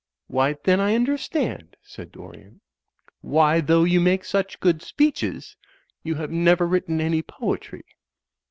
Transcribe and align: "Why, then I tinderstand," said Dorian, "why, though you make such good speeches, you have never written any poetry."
"Why, 0.25 0.55
then 0.63 0.79
I 0.79 0.93
tinderstand," 0.97 1.75
said 1.83 2.11
Dorian, 2.11 2.61
"why, 3.21 3.61
though 3.61 3.83
you 3.83 4.01
make 4.01 4.25
such 4.25 4.59
good 4.59 4.81
speeches, 4.81 5.55
you 6.01 6.15
have 6.15 6.31
never 6.31 6.65
written 6.67 6.99
any 6.99 7.21
poetry." 7.21 7.83